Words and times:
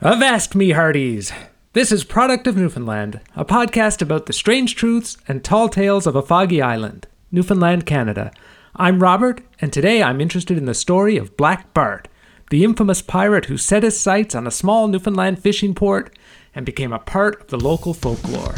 Avast 0.00 0.54
me, 0.54 0.70
hearties! 0.70 1.32
This 1.72 1.90
is 1.90 2.04
Product 2.04 2.46
of 2.46 2.56
Newfoundland, 2.56 3.20
a 3.34 3.44
podcast 3.44 4.00
about 4.00 4.26
the 4.26 4.32
strange 4.32 4.76
truths 4.76 5.16
and 5.26 5.42
tall 5.42 5.68
tales 5.68 6.06
of 6.06 6.14
a 6.14 6.22
foggy 6.22 6.62
island, 6.62 7.08
Newfoundland, 7.32 7.84
Canada. 7.84 8.30
I'm 8.76 9.02
Robert, 9.02 9.40
and 9.60 9.72
today 9.72 10.00
I'm 10.00 10.20
interested 10.20 10.56
in 10.56 10.66
the 10.66 10.72
story 10.72 11.16
of 11.16 11.36
Black 11.36 11.74
Bart, 11.74 12.06
the 12.50 12.62
infamous 12.62 13.02
pirate 13.02 13.46
who 13.46 13.56
set 13.56 13.82
his 13.82 13.98
sights 13.98 14.36
on 14.36 14.46
a 14.46 14.52
small 14.52 14.86
Newfoundland 14.86 15.42
fishing 15.42 15.74
port 15.74 16.16
and 16.54 16.64
became 16.64 16.92
a 16.92 17.00
part 17.00 17.40
of 17.40 17.48
the 17.48 17.58
local 17.58 17.92
folklore. 17.92 18.54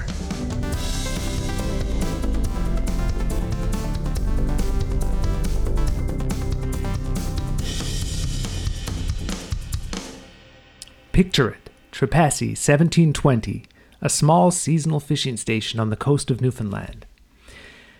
Picture 11.21 11.50
it 11.50 11.68
Trepassey, 11.93 12.57
1720, 12.57 13.66
a 14.01 14.09
small 14.09 14.51
seasonal 14.51 15.01
fishing 15.01 15.37
station 15.37 15.78
on 15.78 15.91
the 15.91 15.95
coast 15.95 16.30
of 16.30 16.41
Newfoundland. 16.41 17.05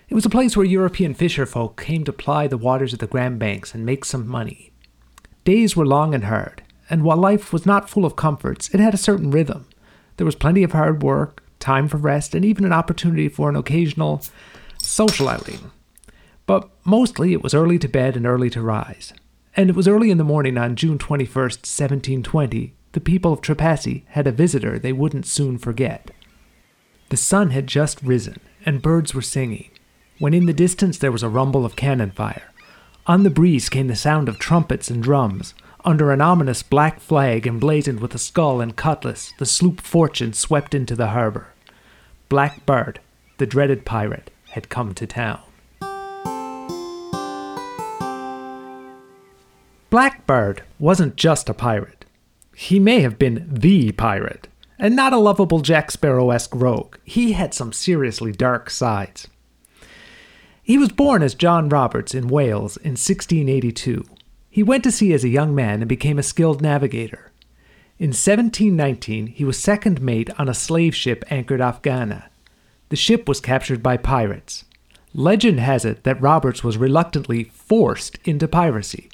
It 0.09 0.15
was 0.15 0.25
a 0.25 0.31
place 0.31 0.57
where 0.57 0.65
European 0.65 1.15
fisherfolk 1.15 1.77
came 1.77 2.03
to 2.05 2.15
ply 2.15 2.47
the 2.47 2.57
waters 2.57 2.95
of 2.95 2.99
the 2.99 3.07
Grand 3.07 3.39
Banks 3.39 3.75
and 3.75 3.85
make 3.85 4.07
some 4.07 4.27
money. 4.27 4.73
Days 5.45 5.77
were 5.77 5.85
long 5.85 6.15
and 6.15 6.25
hard, 6.25 6.63
and 6.89 7.03
while 7.03 7.19
life 7.19 7.53
was 7.53 7.67
not 7.67 7.91
full 7.91 8.07
of 8.07 8.17
comforts, 8.17 8.71
it 8.71 8.81
had 8.81 8.95
a 8.95 8.97
certain 8.97 9.31
rhythm. 9.31 9.67
There 10.17 10.25
was 10.25 10.35
plenty 10.35 10.63
of 10.63 10.73
hard 10.73 11.03
work, 11.03 11.45
time 11.59 11.89
for 11.89 11.99
rest, 11.99 12.35
and 12.35 12.43
even 12.43 12.65
an 12.65 12.73
opportunity 12.73 13.29
for 13.29 13.51
an 13.51 13.57
occasional 13.57 14.23
social 14.79 15.29
outing. 15.29 15.71
But 16.47 16.71
mostly 16.87 17.35
it 17.35 17.43
was 17.43 17.53
early 17.53 17.79
to 17.81 17.87
bed 17.87 18.17
and 18.17 18.25
early 18.25 18.49
to 18.49 18.63
rise. 18.63 19.13
And 19.55 19.69
it 19.69 19.77
was 19.77 19.87
early 19.87 20.11
in 20.11 20.17
the 20.17 20.25
morning 20.25 20.57
on 20.57 20.75
June 20.75 20.97
21st, 20.97 21.69
1720, 21.69 22.73
the 22.93 23.01
people 23.01 23.33
of 23.33 23.41
Trepassey 23.41 24.03
had 24.09 24.27
a 24.27 24.33
visitor 24.33 24.79
they 24.79 24.93
wouldn't 24.93 25.27
soon 25.27 25.59
forget. 25.59 26.11
The 27.09 27.17
sun 27.17 27.51
had 27.51 27.67
just 27.67 28.03
risen, 28.03 28.41
and 28.67 28.83
birds 28.83 29.15
were 29.15 29.23
singing, 29.23 29.71
when 30.19 30.35
in 30.35 30.47
the 30.47 30.53
distance 30.53 30.99
there 30.99 31.13
was 31.13 31.23
a 31.23 31.29
rumble 31.29 31.65
of 31.65 31.77
cannon 31.77 32.11
fire. 32.11 32.51
On 33.07 33.23
the 33.23 33.31
breeze 33.31 33.69
came 33.69 33.87
the 33.87 33.97
sound 33.97 34.29
of 34.29 34.39
trumpets 34.39 34.91
and 34.91 35.03
drums. 35.03 35.55
Under 35.85 36.13
an 36.13 36.21
ominous 36.21 36.63
black 36.63 37.01
flag 37.01 37.47
emblazoned 37.47 38.01
with 38.01 38.15
a 38.15 38.19
skull 38.19 38.61
and 38.61 38.77
cutlass, 38.77 39.33
the 39.39 39.47
sloop 39.47 39.81
Fortune 39.81 40.33
swept 40.33 40.75
into 40.75 40.95
the 40.95 41.09
harbor. 41.09 41.49
Black 42.29 42.67
Bart, 42.67 42.99
the 43.39 43.47
dreaded 43.47 43.85
pirate, 43.85 44.31
had 44.51 44.69
come 44.69 44.95
to 44.95 45.07
town. 45.07 45.41
Black 49.89 50.27
Bart 50.27 50.63
wasn't 50.79 51.17
just 51.17 51.49
a 51.49 51.55
pirate 51.55 52.00
he 52.61 52.79
may 52.79 53.01
have 53.01 53.19
been 53.19 53.49
the 53.51 53.91
pirate, 53.93 54.47
and 54.79 54.95
not 54.95 55.15
a 55.15 55.19
lovable 55.19 55.61
Jack 55.61 55.91
Sparrow 55.91 56.29
esque 56.29 56.55
rogue. 56.55 56.99
He 57.05 57.33
had 57.33 57.55
some 57.55 57.73
seriously 57.73 58.33
dark 58.33 58.69
sides. 58.69 59.29
He 60.63 60.77
was 60.77 60.93
born 60.93 61.23
as 61.23 61.35
John 61.35 61.71
Roberts 61.71 62.15
in 62.15 62.29
Wales 62.29 62.77
in 62.77 62.91
1682. 62.91 64.05
He 64.51 64.63
went 64.63 64.85
to 64.85 64.93
sea 64.93 65.15
as 65.15 65.25
a 65.25 65.31
young 65.31 65.55
man 65.55 65.81
and 65.81 65.89
became 65.89 66.19
a 66.19 66.23
skilled 66.23 66.61
navigator. 66.61 67.33
In 67.99 68.09
1719, 68.09 69.29
he 69.29 69.45
was 69.45 69.59
second 69.59 70.03
mate 70.03 70.29
on 70.39 70.47
a 70.47 70.55
slave 70.55 70.95
ship 70.95 71.25
anchored 71.31 71.63
off 71.63 71.81
Ghana. 71.81 72.29
The 72.91 72.97
ship 72.97 73.27
was 73.27 73.41
captured 73.41 73.83
by 73.83 73.97
pirates. 73.97 74.67
Legend 75.15 75.61
has 75.61 75.87
it 75.87 76.05
that 76.05 76.21
Roberts 76.21 76.63
was 76.63 76.77
reluctantly 76.77 77.45
forced 77.45 78.19
into 78.27 78.47
piracy 78.47 79.10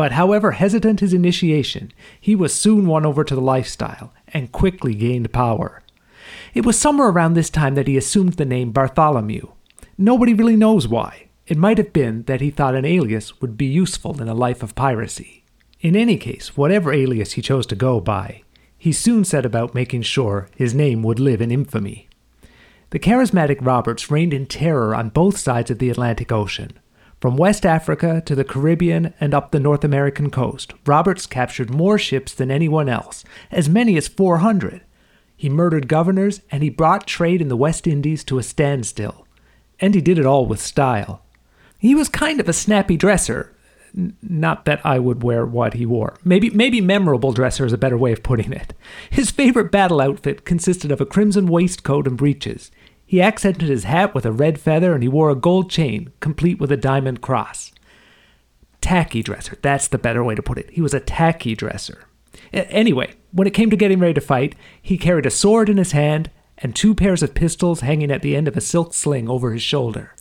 but 0.00 0.12
however 0.12 0.52
hesitant 0.52 1.00
his 1.00 1.12
initiation, 1.12 1.92
he 2.18 2.34
was 2.34 2.54
soon 2.54 2.86
won 2.86 3.04
over 3.04 3.22
to 3.22 3.34
the 3.34 3.40
lifestyle 3.42 4.14
and 4.28 4.50
quickly 4.50 4.94
gained 4.94 5.30
power. 5.30 5.82
It 6.54 6.64
was 6.64 6.78
somewhere 6.78 7.10
around 7.10 7.34
this 7.34 7.50
time 7.50 7.74
that 7.74 7.86
he 7.86 7.98
assumed 7.98 8.32
the 8.32 8.46
name 8.46 8.72
Bartholomew. 8.72 9.48
Nobody 9.98 10.32
really 10.32 10.56
knows 10.56 10.88
why. 10.88 11.26
It 11.46 11.58
might 11.58 11.76
have 11.76 11.92
been 11.92 12.22
that 12.22 12.40
he 12.40 12.50
thought 12.50 12.74
an 12.74 12.86
alias 12.86 13.42
would 13.42 13.58
be 13.58 13.66
useful 13.66 14.22
in 14.22 14.28
a 14.28 14.32
life 14.32 14.62
of 14.62 14.74
piracy. 14.74 15.44
In 15.82 15.94
any 15.94 16.16
case, 16.16 16.56
whatever 16.56 16.94
alias 16.94 17.32
he 17.32 17.42
chose 17.42 17.66
to 17.66 17.76
go 17.76 18.00
by, 18.00 18.42
he 18.78 18.92
soon 18.92 19.22
set 19.22 19.44
about 19.44 19.74
making 19.74 20.00
sure 20.00 20.48
his 20.56 20.72
name 20.72 21.02
would 21.02 21.20
live 21.20 21.42
in 21.42 21.50
infamy. 21.50 22.08
The 22.88 22.98
charismatic 22.98 23.58
Roberts 23.60 24.10
reigned 24.10 24.32
in 24.32 24.46
terror 24.46 24.94
on 24.94 25.10
both 25.10 25.36
sides 25.36 25.70
of 25.70 25.78
the 25.78 25.90
Atlantic 25.90 26.32
Ocean. 26.32 26.79
From 27.20 27.36
West 27.36 27.66
Africa 27.66 28.22
to 28.24 28.34
the 28.34 28.44
Caribbean 28.44 29.12
and 29.20 29.34
up 29.34 29.50
the 29.50 29.60
North 29.60 29.84
American 29.84 30.30
coast, 30.30 30.72
Roberts 30.86 31.26
captured 31.26 31.68
more 31.68 31.98
ships 31.98 32.32
than 32.32 32.50
anyone 32.50 32.88
else, 32.88 33.24
as 33.50 33.68
many 33.68 33.98
as 33.98 34.08
400. 34.08 34.80
He 35.36 35.50
murdered 35.50 35.86
governors 35.86 36.40
and 36.50 36.62
he 36.62 36.70
brought 36.70 37.06
trade 37.06 37.42
in 37.42 37.48
the 37.48 37.58
West 37.58 37.86
Indies 37.86 38.24
to 38.24 38.38
a 38.38 38.42
standstill. 38.42 39.26
And 39.78 39.94
he 39.94 40.00
did 40.00 40.18
it 40.18 40.24
all 40.24 40.46
with 40.46 40.60
style. 40.60 41.22
He 41.78 41.94
was 41.94 42.08
kind 42.08 42.40
of 42.40 42.48
a 42.48 42.54
snappy 42.54 42.96
dresser. 42.96 43.54
Not 44.22 44.64
that 44.64 44.80
I 44.84 44.98
would 44.98 45.22
wear 45.22 45.44
what 45.44 45.74
he 45.74 45.84
wore. 45.84 46.16
Maybe 46.24 46.48
maybe 46.48 46.80
memorable 46.80 47.32
dresser 47.32 47.66
is 47.66 47.72
a 47.72 47.78
better 47.78 47.98
way 47.98 48.12
of 48.12 48.22
putting 48.22 48.52
it. 48.52 48.72
His 49.10 49.30
favorite 49.30 49.72
battle 49.72 50.00
outfit 50.00 50.46
consisted 50.46 50.90
of 50.92 51.00
a 51.00 51.06
crimson 51.06 51.48
waistcoat 51.48 52.06
and 52.06 52.16
breeches. 52.16 52.70
He 53.10 53.20
accented 53.20 53.68
his 53.68 53.82
hat 53.82 54.14
with 54.14 54.24
a 54.24 54.30
red 54.30 54.60
feather 54.60 54.94
and 54.94 55.02
he 55.02 55.08
wore 55.08 55.30
a 55.30 55.34
gold 55.34 55.68
chain, 55.68 56.12
complete 56.20 56.60
with 56.60 56.70
a 56.70 56.76
diamond 56.76 57.20
cross. 57.20 57.72
Tacky 58.80 59.20
dresser, 59.20 59.58
that's 59.62 59.88
the 59.88 59.98
better 59.98 60.22
way 60.22 60.36
to 60.36 60.42
put 60.42 60.58
it. 60.58 60.70
He 60.70 60.80
was 60.80 60.94
a 60.94 61.00
tacky 61.00 61.56
dresser. 61.56 62.04
Anyway, 62.52 63.14
when 63.32 63.48
it 63.48 63.52
came 63.52 63.68
to 63.68 63.76
getting 63.76 63.98
ready 63.98 64.14
to 64.14 64.20
fight, 64.20 64.54
he 64.80 64.96
carried 64.96 65.26
a 65.26 65.30
sword 65.30 65.68
in 65.68 65.76
his 65.76 65.90
hand 65.90 66.30
and 66.58 66.72
two 66.72 66.94
pairs 66.94 67.20
of 67.20 67.34
pistols 67.34 67.80
hanging 67.80 68.12
at 68.12 68.22
the 68.22 68.36
end 68.36 68.46
of 68.46 68.56
a 68.56 68.60
silk 68.60 68.94
sling 68.94 69.28
over 69.28 69.52
his 69.52 69.62
shoulder. 69.62 70.14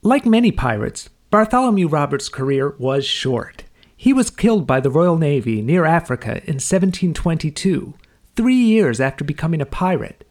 Like 0.00 0.24
many 0.24 0.52
pirates, 0.52 1.10
Bartholomew 1.28 1.88
Roberts' 1.88 2.30
career 2.30 2.74
was 2.78 3.04
short. 3.04 3.64
He 3.94 4.14
was 4.14 4.30
killed 4.30 4.66
by 4.66 4.80
the 4.80 4.88
Royal 4.88 5.18
Navy 5.18 5.60
near 5.60 5.84
Africa 5.84 6.38
in 6.46 6.56
1722, 6.56 7.92
three 8.34 8.54
years 8.54 8.98
after 8.98 9.24
becoming 9.24 9.60
a 9.60 9.66
pirate. 9.66 10.24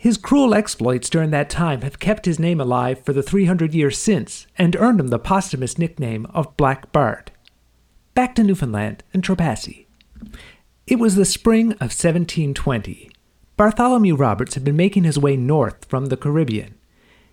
His 0.00 0.16
cruel 0.16 0.54
exploits 0.54 1.10
during 1.10 1.30
that 1.32 1.50
time 1.50 1.82
have 1.82 1.98
kept 1.98 2.24
his 2.24 2.38
name 2.38 2.60
alive 2.60 3.02
for 3.04 3.12
the 3.12 3.22
300 3.22 3.74
years 3.74 3.98
since 3.98 4.46
and 4.56 4.76
earned 4.76 5.00
him 5.00 5.08
the 5.08 5.18
posthumous 5.18 5.76
nickname 5.76 6.24
of 6.26 6.56
Black 6.56 6.92
Bart. 6.92 7.32
Back 8.14 8.36
to 8.36 8.44
Newfoundland 8.44 9.02
and 9.12 9.24
Trepassey. 9.24 9.86
It 10.86 11.00
was 11.00 11.16
the 11.16 11.24
spring 11.24 11.72
of 11.72 11.90
1720. 11.90 13.10
Bartholomew 13.56 14.14
Roberts 14.14 14.54
had 14.54 14.62
been 14.62 14.76
making 14.76 15.02
his 15.02 15.18
way 15.18 15.36
north 15.36 15.84
from 15.86 16.06
the 16.06 16.16
Caribbean. 16.16 16.76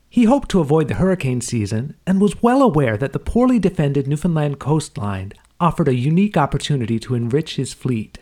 He 0.10 0.24
hoped 0.24 0.50
to 0.50 0.60
avoid 0.60 0.88
the 0.88 0.96
hurricane 0.96 1.42
season 1.42 1.96
and 2.08 2.20
was 2.20 2.42
well 2.42 2.64
aware 2.64 2.98
that 2.98 3.14
the 3.14 3.20
poorly 3.20 3.60
defended 3.60 4.08
Newfoundland 4.08 4.58
coastline 4.58 5.34
offered 5.60 5.88
a 5.88 5.94
unique 5.94 6.36
opportunity 6.36 6.98
to 6.98 7.14
enrich 7.14 7.58
his 7.58 7.74
fleet. 7.74 8.18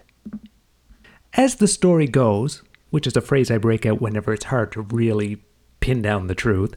As 1.32 1.56
the 1.56 1.68
story 1.68 2.08
goes, 2.08 2.62
which 2.94 3.08
is 3.08 3.18
a 3.18 3.22
phrase 3.22 3.50
I 3.50 3.58
break 3.58 3.88
out 3.88 4.00
whenever 4.00 4.32
it's 4.32 4.46
hard 4.46 4.72
to 4.74 4.82
really 4.84 5.44
pin 5.80 6.04
down 6.04 6.28
the 6.28 6.36
truth, 6.36 6.76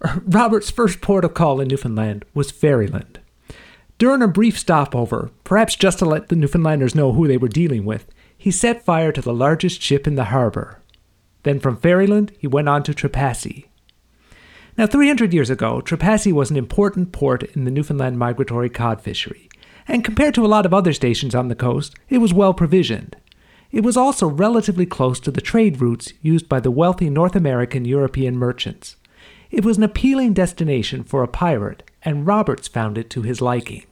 Robert's 0.24 0.70
first 0.70 1.02
port 1.02 1.26
of 1.26 1.34
call 1.34 1.60
in 1.60 1.68
Newfoundland 1.68 2.24
was 2.32 2.50
Ferryland. 2.50 3.20
During 3.98 4.22
a 4.22 4.28
brief 4.28 4.58
stopover, 4.58 5.30
perhaps 5.44 5.76
just 5.76 5.98
to 5.98 6.06
let 6.06 6.28
the 6.28 6.36
Newfoundlanders 6.36 6.94
know 6.94 7.12
who 7.12 7.28
they 7.28 7.36
were 7.36 7.48
dealing 7.48 7.84
with, 7.84 8.06
he 8.34 8.50
set 8.50 8.82
fire 8.82 9.12
to 9.12 9.20
the 9.20 9.34
largest 9.34 9.82
ship 9.82 10.06
in 10.06 10.14
the 10.14 10.24
harbor. 10.24 10.80
Then 11.42 11.60
from 11.60 11.76
Ferryland, 11.76 12.32
he 12.38 12.46
went 12.46 12.70
on 12.70 12.82
to 12.84 12.94
Trepassey. 12.94 13.66
Now, 14.78 14.86
300 14.86 15.34
years 15.34 15.50
ago, 15.50 15.82
Trepassey 15.82 16.32
was 16.32 16.50
an 16.50 16.56
important 16.56 17.12
port 17.12 17.42
in 17.42 17.66
the 17.66 17.70
Newfoundland 17.70 18.18
migratory 18.18 18.70
cod 18.70 19.02
fishery, 19.02 19.50
and 19.86 20.02
compared 20.02 20.34
to 20.36 20.46
a 20.46 20.48
lot 20.48 20.64
of 20.64 20.72
other 20.72 20.94
stations 20.94 21.34
on 21.34 21.48
the 21.48 21.54
coast, 21.54 21.94
it 22.08 22.18
was 22.18 22.32
well 22.32 22.54
provisioned. 22.54 23.16
It 23.70 23.82
was 23.82 23.96
also 23.96 24.26
relatively 24.26 24.86
close 24.86 25.20
to 25.20 25.30
the 25.30 25.40
trade 25.40 25.80
routes 25.80 26.12
used 26.22 26.48
by 26.48 26.60
the 26.60 26.70
wealthy 26.70 27.10
North 27.10 27.36
American 27.36 27.84
European 27.84 28.36
merchants. 28.36 28.96
It 29.50 29.64
was 29.64 29.76
an 29.76 29.82
appealing 29.82 30.32
destination 30.32 31.04
for 31.04 31.22
a 31.22 31.28
pirate, 31.28 31.82
and 32.02 32.26
Roberts 32.26 32.68
found 32.68 32.96
it 32.96 33.10
to 33.10 33.22
his 33.22 33.40
liking. 33.40 33.84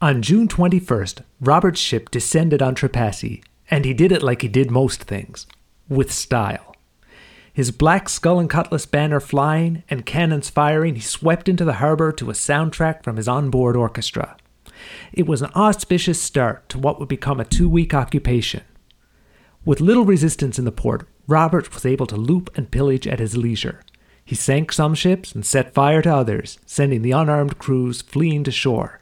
On 0.00 0.20
June 0.20 0.48
21st, 0.48 1.22
Roberts' 1.40 1.80
ship 1.80 2.10
descended 2.10 2.60
on 2.60 2.74
Trepassey, 2.74 3.42
and 3.70 3.84
he 3.84 3.94
did 3.94 4.10
it 4.10 4.22
like 4.22 4.42
he 4.42 4.48
did 4.48 4.70
most 4.70 5.04
things 5.04 5.46
with 5.88 6.12
style. 6.12 6.74
His 7.52 7.70
black 7.70 8.08
skull 8.08 8.40
and 8.40 8.50
cutlass 8.50 8.86
banner 8.86 9.20
flying 9.20 9.84
and 9.90 10.06
cannons 10.06 10.50
firing, 10.50 10.94
he 10.94 11.00
swept 11.00 11.48
into 11.48 11.64
the 11.64 11.74
harbor 11.74 12.10
to 12.12 12.30
a 12.30 12.34
soundtrack 12.34 13.04
from 13.04 13.16
his 13.16 13.28
onboard 13.28 13.76
orchestra. 13.76 14.36
It 15.12 15.26
was 15.26 15.42
an 15.42 15.50
auspicious 15.54 16.20
start 16.20 16.68
to 16.70 16.78
what 16.78 16.98
would 16.98 17.08
become 17.08 17.38
a 17.38 17.44
two 17.44 17.68
week 17.68 17.94
occupation. 17.94 18.62
With 19.64 19.80
little 19.80 20.04
resistance 20.04 20.58
in 20.58 20.64
the 20.64 20.72
port, 20.72 21.06
Roberts 21.28 21.72
was 21.72 21.86
able 21.86 22.06
to 22.06 22.16
loot 22.16 22.50
and 22.56 22.70
pillage 22.70 23.06
at 23.06 23.20
his 23.20 23.36
leisure. 23.36 23.80
He 24.24 24.34
sank 24.34 24.72
some 24.72 24.94
ships 24.94 25.32
and 25.32 25.46
set 25.46 25.74
fire 25.74 26.02
to 26.02 26.14
others, 26.14 26.58
sending 26.66 27.02
the 27.02 27.12
unarmed 27.12 27.58
crews 27.58 28.02
fleeing 28.02 28.42
to 28.44 28.50
shore. 28.50 29.00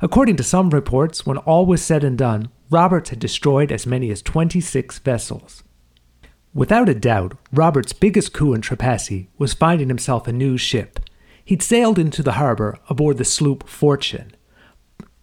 According 0.00 0.36
to 0.36 0.42
some 0.42 0.70
reports, 0.70 1.26
when 1.26 1.38
all 1.38 1.66
was 1.66 1.82
said 1.82 2.04
and 2.04 2.16
done, 2.16 2.48
Roberts 2.70 3.10
had 3.10 3.18
destroyed 3.18 3.70
as 3.70 3.86
many 3.86 4.10
as 4.10 4.22
26 4.22 4.98
vessels. 5.00 5.62
Without 6.54 6.88
a 6.88 6.94
doubt, 6.94 7.36
Roberts' 7.52 7.92
biggest 7.92 8.32
coup 8.32 8.54
in 8.54 8.62
Trepassey 8.62 9.28
was 9.36 9.54
finding 9.54 9.88
himself 9.88 10.26
a 10.26 10.32
new 10.32 10.56
ship. 10.56 11.00
He'd 11.44 11.62
sailed 11.62 11.98
into 11.98 12.22
the 12.22 12.32
harbor 12.32 12.78
aboard 12.88 13.18
the 13.18 13.24
sloop 13.24 13.68
Fortune. 13.68 14.32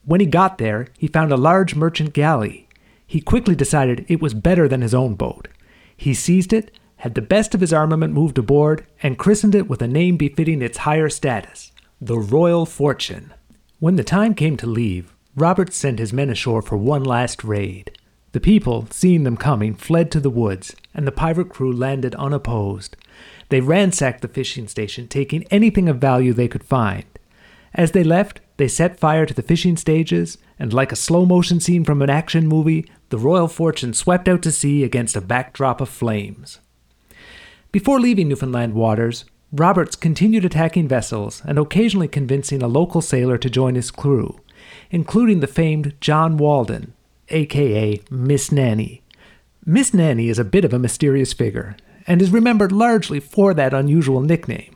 When 0.06 0.20
he 0.20 0.26
got 0.28 0.60
there, 0.60 0.88
he 0.98 1.08
found 1.08 1.32
a 1.32 1.38
large 1.38 1.76
merchant 1.76 2.14
galley. 2.14 2.69
He 3.10 3.22
quickly 3.22 3.56
decided 3.56 4.06
it 4.08 4.22
was 4.22 4.36
better 4.36 4.68
than 4.68 4.84
his 4.84 4.94
own 4.94 5.16
boat. 5.16 5.48
He 5.98 6.14
seized 6.14 6.54
it, 6.54 6.70
had 6.98 7.16
the 7.16 7.24
best 7.24 7.56
of 7.56 7.62
his 7.62 7.74
armament 7.74 8.14
moved 8.14 8.38
aboard, 8.38 8.86
and 9.02 9.18
christened 9.18 9.56
it 9.56 9.68
with 9.68 9.82
a 9.82 9.88
name 9.88 10.16
befitting 10.16 10.62
its 10.62 10.78
higher 10.80 11.10
status 11.10 11.72
the 12.00 12.20
Royal 12.20 12.68
Fortune. 12.68 13.34
When 13.80 13.96
the 13.96 14.04
time 14.04 14.36
came 14.36 14.58
to 14.58 14.68
leave, 14.68 15.12
Roberts 15.36 15.76
sent 15.76 15.98
his 15.98 16.14
men 16.14 16.30
ashore 16.30 16.62
for 16.62 16.78
one 16.78 17.04
last 17.04 17.44
raid. 17.44 17.98
The 18.34 18.40
people, 18.40 18.86
seeing 18.92 19.24
them 19.24 19.38
coming, 19.38 19.74
fled 19.74 20.12
to 20.12 20.20
the 20.20 20.30
woods, 20.30 20.76
and 20.94 21.08
the 21.08 21.12
pirate 21.12 21.50
crew 21.50 21.74
landed 21.74 22.14
unopposed. 22.14 22.96
They 23.50 23.60
ransacked 23.60 24.22
the 24.22 24.28
fishing 24.28 24.68
station, 24.68 25.08
taking 25.08 25.46
anything 25.46 25.90
of 25.90 25.98
value 25.98 26.32
they 26.32 26.48
could 26.48 26.64
find. 26.64 27.06
As 27.74 27.92
they 27.92 28.04
left, 28.04 28.40
they 28.58 28.68
set 28.68 29.00
fire 29.00 29.26
to 29.26 29.34
the 29.34 29.42
fishing 29.42 29.78
stages, 29.78 30.38
and 30.60 30.74
like 30.74 30.92
a 30.92 30.98
slow 30.98 31.26
motion 31.26 31.60
scene 31.60 31.86
from 31.86 32.02
an 32.02 32.10
action 32.10 32.46
movie, 32.46 32.86
the 33.10 33.18
Royal 33.18 33.48
Fortune 33.48 33.94
swept 33.94 34.28
out 34.28 34.42
to 34.44 34.52
sea 34.52 34.84
against 34.84 35.16
a 35.16 35.22
backdrop 35.22 35.80
of 35.82 35.90
flames. 35.90 36.60
Before 37.72 38.00
leaving 38.00 38.28
Newfoundland 38.28 38.74
waters, 38.74 39.26
Roberts 39.52 39.96
continued 39.96 40.46
attacking 40.46 40.88
vessels 40.88 41.42
and 41.46 41.58
occasionally 41.58 42.08
convincing 42.08 42.62
a 42.62 42.68
local 42.68 43.02
sailor 43.02 43.38
to 43.38 43.50
join 43.50 43.76
his 43.76 43.90
crew, 43.90 44.42
including 44.92 45.40
the 45.40 45.48
famed 45.48 45.96
John 46.02 46.38
Walden, 46.38 46.94
aka 47.30 48.02
Miss 48.12 48.52
Nanny. 48.52 49.02
Miss 49.66 49.94
Nanny 49.94 50.30
is 50.30 50.40
a 50.40 50.44
bit 50.44 50.66
of 50.66 50.74
a 50.74 50.80
mysterious 50.80 51.34
figure, 51.34 51.78
and 52.06 52.22
is 52.22 52.32
remembered 52.32 52.72
largely 52.72 53.20
for 53.20 53.54
that 53.54 53.74
unusual 53.74 54.22
nickname. 54.22 54.76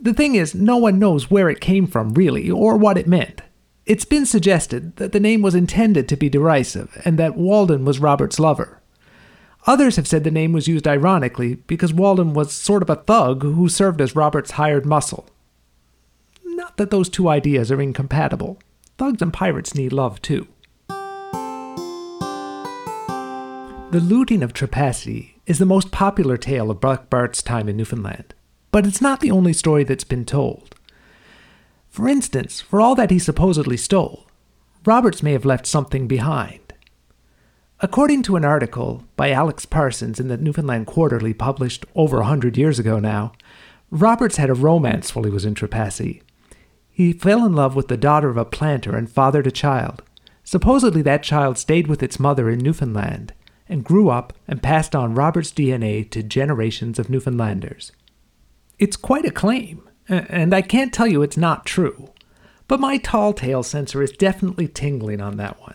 The 0.00 0.14
thing 0.14 0.34
is, 0.34 0.54
no 0.54 0.76
one 0.76 0.98
knows 0.98 1.30
where 1.30 1.48
it 1.48 1.60
came 1.60 1.86
from, 1.86 2.14
really, 2.14 2.50
or 2.50 2.76
what 2.76 2.98
it 2.98 3.06
meant. 3.06 3.42
It's 3.88 4.04
been 4.04 4.26
suggested 4.26 4.96
that 4.96 5.12
the 5.12 5.18
name 5.18 5.40
was 5.40 5.54
intended 5.54 6.08
to 6.08 6.16
be 6.16 6.28
derisive, 6.28 7.00
and 7.06 7.18
that 7.18 7.38
Walden 7.38 7.86
was 7.86 8.00
Robert's 8.00 8.38
lover. 8.38 8.82
Others 9.66 9.96
have 9.96 10.06
said 10.06 10.24
the 10.24 10.30
name 10.30 10.52
was 10.52 10.68
used 10.68 10.86
ironically 10.86 11.54
because 11.54 11.94
Walden 11.94 12.34
was 12.34 12.52
sort 12.52 12.82
of 12.82 12.90
a 12.90 12.96
thug 12.96 13.42
who 13.42 13.66
served 13.66 14.02
as 14.02 14.14
Robert's 14.14 14.52
hired 14.52 14.84
muscle. 14.84 15.26
Not 16.44 16.76
that 16.76 16.90
those 16.90 17.08
two 17.08 17.30
ideas 17.30 17.72
are 17.72 17.80
incompatible. 17.80 18.58
Thugs 18.98 19.22
and 19.22 19.32
pirates 19.32 19.74
need 19.74 19.94
love 19.94 20.20
too. 20.20 20.46
The 23.90 24.02
looting 24.02 24.42
of 24.42 24.52
Trepassey 24.52 25.30
is 25.46 25.58
the 25.58 25.64
most 25.64 25.90
popular 25.90 26.36
tale 26.36 26.70
of 26.70 26.82
Black 26.82 27.08
Bart's 27.08 27.42
time 27.42 27.70
in 27.70 27.78
Newfoundland, 27.78 28.34
but 28.70 28.86
it's 28.86 29.00
not 29.00 29.20
the 29.20 29.30
only 29.30 29.54
story 29.54 29.82
that's 29.82 30.04
been 30.04 30.26
told. 30.26 30.74
For 31.98 32.06
instance, 32.06 32.60
for 32.60 32.80
all 32.80 32.94
that 32.94 33.10
he 33.10 33.18
supposedly 33.18 33.76
stole, 33.76 34.28
Roberts 34.84 35.20
may 35.20 35.32
have 35.32 35.44
left 35.44 35.66
something 35.66 36.06
behind. 36.06 36.72
According 37.80 38.22
to 38.22 38.36
an 38.36 38.44
article 38.44 39.02
by 39.16 39.32
Alex 39.32 39.66
Parsons 39.66 40.20
in 40.20 40.28
the 40.28 40.36
Newfoundland 40.36 40.86
Quarterly 40.86 41.34
published 41.34 41.84
over 41.96 42.20
a 42.20 42.26
hundred 42.26 42.56
years 42.56 42.78
ago 42.78 43.00
now, 43.00 43.32
Roberts 43.90 44.36
had 44.36 44.48
a 44.48 44.54
romance 44.54 45.12
while 45.12 45.24
he 45.24 45.30
was 45.32 45.44
in 45.44 45.56
Trepassey. 45.56 46.22
He 46.88 47.12
fell 47.12 47.44
in 47.44 47.56
love 47.56 47.74
with 47.74 47.88
the 47.88 47.96
daughter 47.96 48.28
of 48.28 48.36
a 48.36 48.44
planter 48.44 48.96
and 48.96 49.10
fathered 49.10 49.48
a 49.48 49.50
child. 49.50 50.00
Supposedly, 50.44 51.02
that 51.02 51.24
child 51.24 51.58
stayed 51.58 51.88
with 51.88 52.00
its 52.00 52.20
mother 52.20 52.48
in 52.48 52.60
Newfoundland 52.60 53.34
and 53.68 53.82
grew 53.82 54.08
up 54.08 54.34
and 54.46 54.62
passed 54.62 54.94
on 54.94 55.16
Robert's 55.16 55.50
DNA 55.50 56.08
to 56.12 56.22
generations 56.22 57.00
of 57.00 57.10
Newfoundlanders. 57.10 57.90
It's 58.78 58.96
quite 58.96 59.24
a 59.24 59.32
claim, 59.32 59.87
and 60.08 60.54
I 60.54 60.62
can't 60.62 60.92
tell 60.92 61.06
you 61.06 61.22
it's 61.22 61.36
not 61.36 61.66
true, 61.66 62.10
but 62.66 62.80
my 62.80 62.98
tall 62.98 63.32
tale 63.32 63.62
sensor 63.62 64.02
is 64.02 64.12
definitely 64.12 64.68
tingling 64.68 65.20
on 65.20 65.36
that 65.36 65.60
one. 65.60 65.74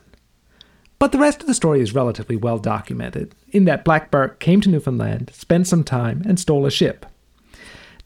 But 1.00 1.12
the 1.12 1.20
rest 1.20 1.42
of 1.42 1.48
the 1.48 1.54
story 1.54 1.82
is 1.82 1.94
relatively 1.94 2.36
well 2.36 2.60
documented, 2.60 3.36
in 3.50 3.66
that 3.66 3.84
Black 3.84 4.10
Bart 4.10 4.40
came 4.40 4.62
to 4.62 4.70
Newfoundland, 4.70 5.32
spent 5.34 5.68
some 5.68 5.84
time, 5.84 6.24
and 6.26 6.40
stole 6.40 6.66
a 6.66 6.72
ship. 6.72 7.06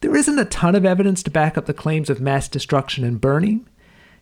There 0.00 0.16
isn't 0.16 0.38
a 0.38 0.44
ton 0.44 0.74
of 0.74 0.84
evidence 0.84 1.22
to 1.24 1.30
back 1.30 1.56
up 1.56 1.66
the 1.66 1.74
claims 1.74 2.10
of 2.10 2.20
mass 2.20 2.48
destruction 2.48 3.04
and 3.04 3.20
burning, 3.20 3.66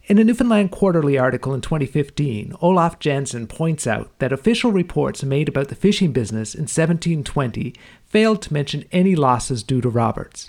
in 0.09 0.19
a 0.19 0.25
Newfoundland 0.25 0.70
Quarterly 0.70 1.19
article 1.19 1.52
in 1.52 1.61
2015, 1.61 2.55
Olaf 2.61 3.00
Janzen 3.00 3.49
points 3.49 3.88
out 3.88 4.17
that 4.20 4.32
official 4.32 4.70
reports 4.70 5.25
made 5.25 5.49
about 5.49 5.67
the 5.67 5.75
fishing 5.75 6.12
business 6.12 6.55
in 6.55 6.62
1720 6.62 7.75
failed 8.05 8.41
to 8.43 8.52
mention 8.52 8.85
any 8.93 9.17
losses 9.17 9.64
due 9.64 9.81
to 9.81 9.88
Roberts. 9.88 10.49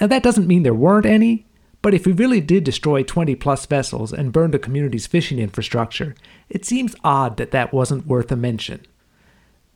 Now, 0.00 0.06
that 0.08 0.22
doesn't 0.22 0.46
mean 0.46 0.62
there 0.62 0.74
weren't 0.74 1.06
any, 1.06 1.46
but 1.82 1.94
if 1.94 2.04
we 2.04 2.12
really 2.12 2.40
did 2.40 2.64
destroy 2.64 3.02
20 3.02 3.34
plus 3.36 3.64
vessels 3.66 4.12
and 4.12 4.32
burn 4.32 4.50
the 4.50 4.58
community's 4.58 5.06
fishing 5.06 5.38
infrastructure, 5.38 6.14
it 6.48 6.64
seems 6.64 6.96
odd 7.04 7.36
that 7.36 7.52
that 7.52 7.72
wasn't 7.72 8.06
worth 8.06 8.30
a 8.32 8.36
mention. 8.36 8.84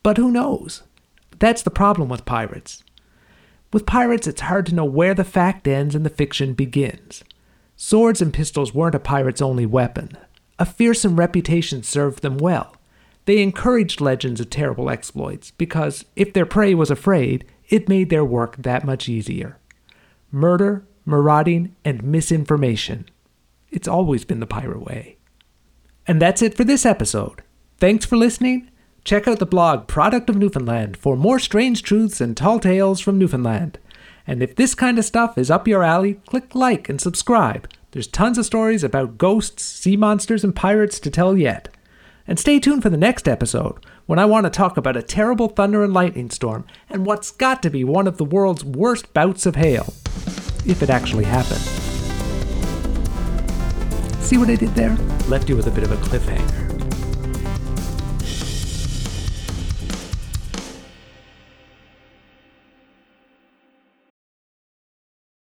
But 0.03 0.17
who 0.17 0.31
knows? 0.31 0.83
That's 1.39 1.63
the 1.63 1.71
problem 1.71 2.09
with 2.09 2.25
pirates. 2.25 2.83
With 3.73 3.85
pirates, 3.85 4.27
it's 4.27 4.41
hard 4.41 4.65
to 4.67 4.75
know 4.75 4.85
where 4.85 5.13
the 5.13 5.23
fact 5.23 5.67
ends 5.67 5.95
and 5.95 6.05
the 6.05 6.09
fiction 6.09 6.53
begins. 6.53 7.23
Swords 7.77 8.21
and 8.21 8.33
pistols 8.33 8.73
weren't 8.73 8.95
a 8.95 8.99
pirate's 8.99 9.41
only 9.41 9.65
weapon. 9.65 10.17
A 10.59 10.65
fearsome 10.65 11.15
reputation 11.15 11.81
served 11.81 12.21
them 12.21 12.37
well. 12.37 12.75
They 13.25 13.41
encouraged 13.41 14.01
legends 14.01 14.41
of 14.41 14.49
terrible 14.49 14.89
exploits 14.89 15.51
because, 15.51 16.05
if 16.15 16.33
their 16.33 16.45
prey 16.45 16.75
was 16.75 16.91
afraid, 16.91 17.45
it 17.69 17.87
made 17.89 18.09
their 18.09 18.25
work 18.25 18.57
that 18.57 18.83
much 18.83 19.07
easier. 19.07 19.57
Murder, 20.31 20.85
marauding, 21.05 21.75
and 21.83 22.03
misinformation. 22.03 23.09
It's 23.69 23.87
always 23.87 24.25
been 24.25 24.39
the 24.39 24.47
pirate 24.47 24.81
way. 24.81 25.17
And 26.07 26.21
that's 26.21 26.41
it 26.41 26.55
for 26.55 26.63
this 26.63 26.85
episode. 26.85 27.41
Thanks 27.77 28.05
for 28.05 28.17
listening. 28.17 28.69
Check 29.03 29.27
out 29.27 29.39
the 29.39 29.45
blog 29.45 29.87
Product 29.87 30.29
of 30.29 30.37
Newfoundland 30.37 30.95
for 30.95 31.15
more 31.15 31.39
strange 31.39 31.83
truths 31.83 32.21
and 32.21 32.37
tall 32.37 32.59
tales 32.59 32.99
from 32.99 33.17
Newfoundland. 33.17 33.79
And 34.27 34.43
if 34.43 34.55
this 34.55 34.75
kind 34.75 34.99
of 34.99 35.05
stuff 35.05 35.37
is 35.37 35.49
up 35.49 35.67
your 35.67 35.83
alley, 35.83 36.15
click 36.27 36.53
like 36.53 36.87
and 36.87 37.01
subscribe. 37.01 37.67
There's 37.91 38.07
tons 38.07 38.37
of 38.37 38.45
stories 38.45 38.83
about 38.83 39.17
ghosts, 39.17 39.63
sea 39.63 39.97
monsters, 39.97 40.43
and 40.43 40.55
pirates 40.55 40.99
to 41.01 41.09
tell 41.09 41.37
yet. 41.37 41.67
And 42.27 42.39
stay 42.39 42.59
tuned 42.59 42.83
for 42.83 42.89
the 42.89 42.97
next 42.97 43.27
episode, 43.27 43.83
when 44.05 44.19
I 44.19 44.25
want 44.25 44.45
to 44.45 44.49
talk 44.49 44.77
about 44.77 44.95
a 44.95 45.01
terrible 45.01 45.49
thunder 45.49 45.83
and 45.83 45.93
lightning 45.93 46.29
storm 46.29 46.65
and 46.89 47.05
what's 47.05 47.31
got 47.31 47.61
to 47.63 47.69
be 47.69 47.83
one 47.83 48.07
of 48.07 48.17
the 48.17 48.25
world's 48.25 48.63
worst 48.63 49.13
bouts 49.13 49.45
of 49.45 49.55
hail. 49.55 49.93
If 50.65 50.83
it 50.83 50.89
actually 50.89 51.23
happened. 51.23 51.61
See 54.21 54.37
what 54.37 54.49
I 54.49 54.55
did 54.55 54.69
there? 54.75 54.95
Left 55.27 55.49
you 55.49 55.55
with 55.55 55.67
a 55.67 55.71
bit 55.71 55.83
of 55.83 55.91
a 55.91 55.97
cliffhanger. 55.97 56.70